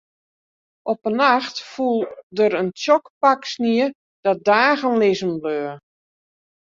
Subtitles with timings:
[0.91, 1.99] Op in nacht foel
[2.37, 3.85] der in tsjok pak snie
[4.23, 5.71] dat dagen lizzen bleau.